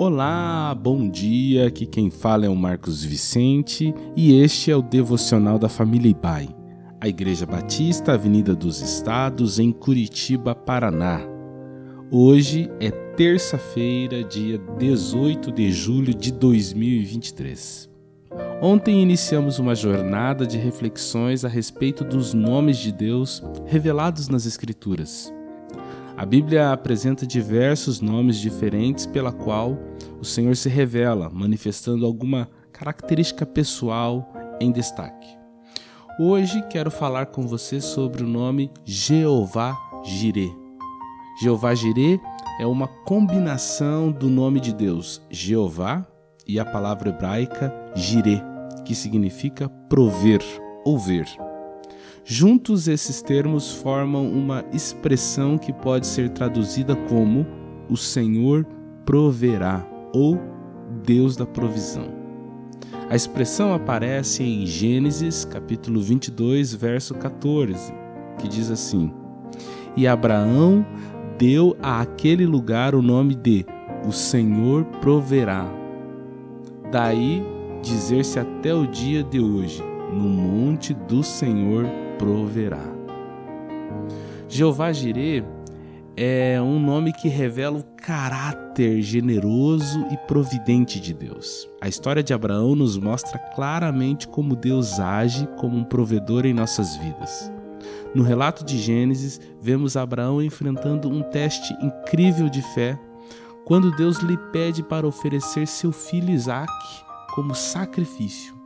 Olá, 0.00 0.76
bom 0.80 1.08
dia. 1.08 1.66
Aqui 1.66 1.84
quem 1.84 2.08
fala 2.08 2.46
é 2.46 2.48
o 2.48 2.54
Marcos 2.54 3.02
Vicente 3.02 3.92
e 4.14 4.40
este 4.40 4.70
é 4.70 4.76
o 4.76 4.80
devocional 4.80 5.58
da 5.58 5.68
família 5.68 6.08
Ibai, 6.08 6.48
a 7.00 7.08
Igreja 7.08 7.44
Batista, 7.44 8.12
Avenida 8.12 8.54
dos 8.54 8.80
Estados, 8.80 9.58
em 9.58 9.72
Curitiba, 9.72 10.54
Paraná. 10.54 11.20
Hoje 12.12 12.70
é 12.78 12.92
terça-feira, 12.92 14.22
dia 14.22 14.56
18 14.78 15.50
de 15.50 15.72
julho 15.72 16.14
de 16.14 16.30
2023. 16.30 17.90
Ontem 18.62 19.02
iniciamos 19.02 19.58
uma 19.58 19.74
jornada 19.74 20.46
de 20.46 20.58
reflexões 20.58 21.44
a 21.44 21.48
respeito 21.48 22.04
dos 22.04 22.32
nomes 22.32 22.78
de 22.78 22.92
Deus 22.92 23.42
revelados 23.66 24.28
nas 24.28 24.46
Escrituras. 24.46 25.34
A 26.18 26.26
Bíblia 26.26 26.72
apresenta 26.72 27.24
diversos 27.24 28.00
nomes 28.00 28.38
diferentes 28.38 29.06
pela 29.06 29.30
qual 29.30 29.78
o 30.20 30.24
Senhor 30.24 30.56
se 30.56 30.68
revela, 30.68 31.30
manifestando 31.30 32.04
alguma 32.04 32.48
característica 32.72 33.46
pessoal 33.46 34.32
em 34.60 34.70
destaque. 34.70 35.28
Hoje 36.18 36.62
quero 36.68 36.90
falar 36.90 37.26
com 37.26 37.46
você 37.46 37.80
sobre 37.80 38.24
o 38.24 38.26
nome 38.26 38.70
Jeová 38.84 39.76
Jireh. 40.04 40.52
Jeová 41.40 41.74
Jireh 41.74 42.20
é 42.60 42.66
uma 42.66 42.88
combinação 42.88 44.10
do 44.10 44.28
nome 44.28 44.58
de 44.58 44.74
Deus 44.74 45.22
Jeová 45.30 46.04
e 46.46 46.58
a 46.58 46.64
palavra 46.64 47.10
hebraica 47.10 47.72
Jireh, 47.94 48.42
que 48.84 48.94
significa 48.94 49.68
prover 49.88 50.40
ou 50.84 50.98
ver. 50.98 51.26
Juntos, 52.24 52.88
esses 52.88 53.22
termos 53.22 53.70
formam 53.70 54.28
uma 54.28 54.64
expressão 54.72 55.56
que 55.56 55.72
pode 55.72 56.06
ser 56.06 56.30
traduzida 56.30 56.96
como 56.96 57.46
o 57.88 57.96
Senhor 57.96 58.66
proverá 59.06 59.86
ou 60.12 60.40
Deus 61.04 61.36
da 61.36 61.46
provisão. 61.46 62.08
A 63.10 63.16
expressão 63.16 63.72
aparece 63.72 64.42
em 64.42 64.66
Gênesis, 64.66 65.44
capítulo 65.44 66.00
22, 66.00 66.74
verso 66.74 67.14
14, 67.14 67.92
que 68.38 68.46
diz 68.46 68.70
assim: 68.70 69.12
E 69.96 70.06
Abraão 70.06 70.84
deu 71.38 71.76
a 71.82 72.00
aquele 72.00 72.44
lugar 72.44 72.94
o 72.94 73.00
nome 73.00 73.34
de 73.34 73.64
O 74.06 74.12
Senhor 74.12 74.84
proverá. 75.00 75.66
Daí 76.90 77.42
dizer-se 77.82 78.38
até 78.38 78.74
o 78.74 78.86
dia 78.86 79.22
de 79.22 79.40
hoje: 79.40 79.82
No 80.12 80.28
monte 80.28 80.92
do 80.92 81.22
Senhor 81.22 81.86
proverá. 82.18 82.84
Jeová 84.48 84.92
Jireh 84.92 85.44
é 86.20 86.60
um 86.60 86.80
nome 86.80 87.12
que 87.12 87.28
revela 87.28 87.78
o 87.78 87.84
caráter 87.84 89.00
generoso 89.02 90.04
e 90.10 90.16
providente 90.26 90.98
de 90.98 91.14
Deus. 91.14 91.70
A 91.80 91.86
história 91.86 92.24
de 92.24 92.34
Abraão 92.34 92.74
nos 92.74 92.98
mostra 92.98 93.38
claramente 93.54 94.26
como 94.26 94.56
Deus 94.56 94.98
age 94.98 95.46
como 95.56 95.76
um 95.76 95.84
provedor 95.84 96.44
em 96.44 96.52
nossas 96.52 96.96
vidas. 96.96 97.52
No 98.12 98.24
relato 98.24 98.64
de 98.64 98.78
Gênesis, 98.78 99.40
vemos 99.60 99.96
Abraão 99.96 100.42
enfrentando 100.42 101.08
um 101.08 101.22
teste 101.22 101.72
incrível 101.80 102.48
de 102.48 102.62
fé 102.74 102.98
quando 103.64 103.94
Deus 103.94 104.18
lhe 104.18 104.36
pede 104.50 104.82
para 104.82 105.06
oferecer 105.06 105.68
seu 105.68 105.92
filho 105.92 106.30
Isaque 106.30 107.04
como 107.32 107.54
sacrifício. 107.54 108.58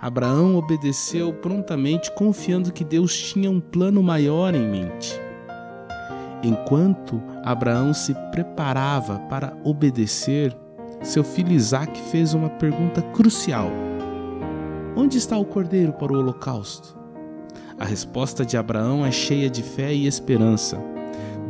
Abraão 0.00 0.56
obedeceu 0.56 1.32
prontamente, 1.34 2.12
confiando 2.16 2.72
que 2.72 2.82
Deus 2.82 3.16
tinha 3.16 3.48
um 3.48 3.60
plano 3.60 4.02
maior 4.02 4.56
em 4.56 4.68
mente. 4.68 5.21
Enquanto 6.42 7.22
Abraão 7.44 7.94
se 7.94 8.14
preparava 8.32 9.18
para 9.28 9.56
obedecer, 9.62 10.56
seu 11.02 11.22
filho 11.22 11.52
Isaac 11.52 12.00
fez 12.10 12.34
uma 12.34 12.50
pergunta 12.50 13.00
crucial: 13.00 13.70
Onde 14.96 15.18
está 15.18 15.36
o 15.38 15.44
cordeiro 15.44 15.92
para 15.92 16.12
o 16.12 16.18
holocausto? 16.18 16.98
A 17.78 17.84
resposta 17.84 18.44
de 18.44 18.56
Abraão 18.56 19.04
é 19.04 19.10
cheia 19.10 19.48
de 19.48 19.62
fé 19.62 19.92
e 19.92 20.06
esperança. 20.06 20.78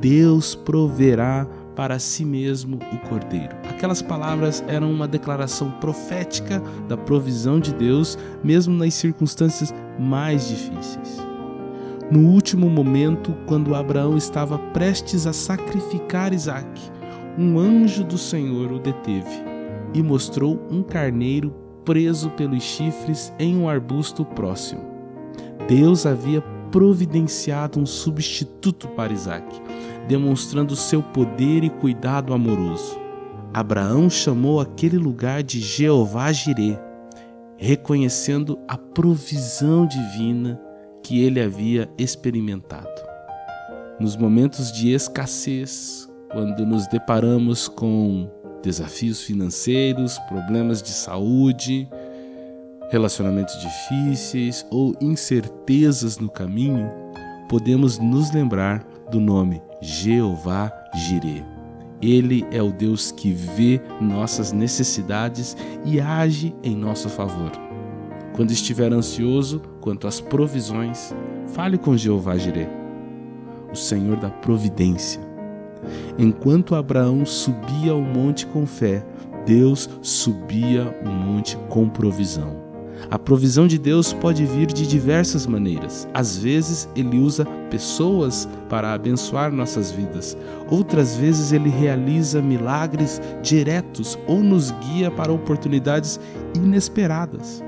Deus 0.00 0.54
proverá 0.54 1.46
para 1.74 1.98
si 1.98 2.24
mesmo 2.24 2.78
o 2.92 3.08
cordeiro. 3.08 3.54
Aquelas 3.68 4.00
palavras 4.00 4.64
eram 4.66 4.90
uma 4.90 5.06
declaração 5.06 5.70
profética 5.72 6.62
da 6.88 6.96
provisão 6.96 7.60
de 7.60 7.72
Deus, 7.74 8.18
mesmo 8.42 8.74
nas 8.74 8.94
circunstâncias 8.94 9.74
mais 9.98 10.48
difíceis. 10.48 11.35
No 12.08 12.28
último 12.28 12.70
momento, 12.70 13.34
quando 13.46 13.74
Abraão 13.74 14.16
estava 14.16 14.56
prestes 14.58 15.26
a 15.26 15.32
sacrificar 15.32 16.32
Isaac, 16.32 16.80
um 17.36 17.58
anjo 17.58 18.04
do 18.04 18.16
Senhor 18.16 18.70
o 18.70 18.78
deteve 18.78 19.42
e 19.92 20.00
mostrou 20.04 20.64
um 20.70 20.84
carneiro 20.84 21.52
preso 21.84 22.30
pelos 22.30 22.62
chifres 22.62 23.32
em 23.40 23.56
um 23.56 23.68
arbusto 23.68 24.24
próximo. 24.24 24.84
Deus 25.66 26.06
havia 26.06 26.40
providenciado 26.70 27.80
um 27.80 27.86
substituto 27.86 28.86
para 28.88 29.12
Isaac, 29.12 29.60
demonstrando 30.06 30.76
seu 30.76 31.02
poder 31.02 31.64
e 31.64 31.70
cuidado 31.70 32.32
amoroso. 32.32 33.00
Abraão 33.52 34.08
chamou 34.08 34.60
aquele 34.60 34.96
lugar 34.96 35.42
de 35.42 35.58
Jeová 35.58 36.30
Jireh, 36.30 36.78
reconhecendo 37.56 38.58
a 38.68 38.78
provisão 38.78 39.86
divina 39.86 40.60
que 41.06 41.22
ele 41.22 41.40
havia 41.40 41.88
experimentado. 41.96 42.90
Nos 44.00 44.16
momentos 44.16 44.72
de 44.72 44.92
escassez, 44.92 46.08
quando 46.32 46.66
nos 46.66 46.88
deparamos 46.88 47.68
com 47.68 48.28
desafios 48.60 49.22
financeiros, 49.22 50.18
problemas 50.28 50.82
de 50.82 50.90
saúde, 50.90 51.88
relacionamentos 52.90 53.54
difíceis 53.60 54.66
ou 54.68 54.96
incertezas 55.00 56.18
no 56.18 56.28
caminho, 56.28 56.90
podemos 57.48 58.00
nos 58.00 58.32
lembrar 58.32 58.84
do 59.08 59.20
nome 59.20 59.62
Jeová 59.80 60.72
Jireh. 60.92 61.44
Ele 62.02 62.44
é 62.50 62.60
o 62.60 62.72
Deus 62.72 63.12
que 63.12 63.32
vê 63.32 63.80
nossas 64.00 64.50
necessidades 64.50 65.56
e 65.84 66.00
age 66.00 66.52
em 66.64 66.74
nosso 66.74 67.08
favor. 67.08 67.65
Quando 68.36 68.50
estiver 68.50 68.92
ansioso 68.92 69.62
quanto 69.80 70.06
às 70.06 70.20
provisões, 70.20 71.14
fale 71.54 71.78
com 71.78 71.96
Jeová 71.96 72.36
Jireh, 72.36 72.68
o 73.72 73.74
Senhor 73.74 74.18
da 74.18 74.28
providência. 74.28 75.22
Enquanto 76.18 76.74
Abraão 76.74 77.24
subia 77.24 77.94
o 77.94 78.02
monte 78.02 78.46
com 78.46 78.66
fé, 78.66 79.02
Deus 79.46 79.88
subia 80.02 80.94
o 81.02 81.08
monte 81.08 81.56
com 81.70 81.88
provisão. 81.88 82.66
A 83.10 83.18
provisão 83.18 83.66
de 83.66 83.78
Deus 83.78 84.12
pode 84.12 84.44
vir 84.44 84.66
de 84.66 84.86
diversas 84.86 85.46
maneiras. 85.46 86.06
Às 86.12 86.36
vezes, 86.36 86.88
Ele 86.94 87.18
usa 87.18 87.46
pessoas 87.70 88.46
para 88.68 88.92
abençoar 88.92 89.50
nossas 89.50 89.90
vidas. 89.90 90.36
Outras 90.70 91.14
vezes, 91.14 91.52
Ele 91.52 91.70
realiza 91.70 92.42
milagres 92.42 93.20
diretos 93.42 94.18
ou 94.26 94.42
nos 94.42 94.72
guia 94.72 95.10
para 95.10 95.32
oportunidades 95.32 96.18
inesperadas. 96.54 97.65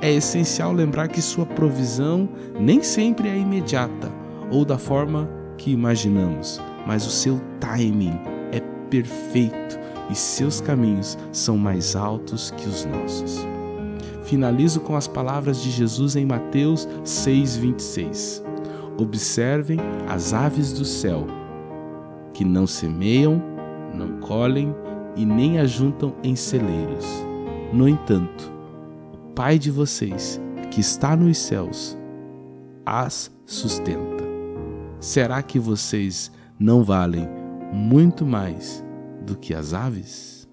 É 0.00 0.12
essencial 0.12 0.72
lembrar 0.72 1.08
que 1.08 1.22
Sua 1.22 1.46
provisão 1.46 2.28
nem 2.58 2.82
sempre 2.82 3.28
é 3.28 3.36
imediata 3.36 4.12
ou 4.50 4.64
da 4.64 4.78
forma 4.78 5.28
que 5.56 5.70
imaginamos, 5.70 6.60
mas 6.86 7.06
o 7.06 7.10
seu 7.10 7.40
timing 7.60 8.18
é 8.52 8.60
perfeito 8.90 9.78
e 10.10 10.14
seus 10.14 10.60
caminhos 10.60 11.18
são 11.32 11.56
mais 11.56 11.96
altos 11.96 12.50
que 12.50 12.68
os 12.68 12.84
nossos. 12.84 13.46
Finalizo 14.24 14.80
com 14.80 14.96
as 14.96 15.06
palavras 15.06 15.62
de 15.62 15.70
Jesus 15.70 16.16
em 16.16 16.24
Mateus 16.24 16.88
6:26. 17.04 18.42
Observem 18.96 19.78
as 20.08 20.32
aves 20.32 20.72
do 20.72 20.84
céu, 20.84 21.26
que 22.32 22.44
não 22.44 22.66
semeiam, 22.66 23.42
não 23.92 24.20
colhem 24.20 24.74
e 25.16 25.24
nem 25.24 25.58
ajuntam 25.58 26.14
em 26.22 26.36
celeiros. 26.36 27.06
No 27.72 27.88
entanto, 27.88 28.53
Pai 29.34 29.58
de 29.58 29.68
vocês, 29.68 30.40
que 30.70 30.80
está 30.80 31.16
nos 31.16 31.38
céus, 31.38 31.98
as 32.86 33.32
sustenta. 33.44 34.22
Será 35.00 35.42
que 35.42 35.58
vocês 35.58 36.30
não 36.56 36.84
valem 36.84 37.28
muito 37.72 38.24
mais 38.24 38.84
do 39.26 39.36
que 39.36 39.52
as 39.52 39.74
aves? 39.74 40.43